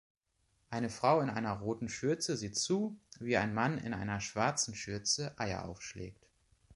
[0.71, 5.35] Eine Frau in einer roten Schürze sieht zu, wie ein Mann in einer schwarzen Schürze
[5.37, 6.25] Eier aufschlägt.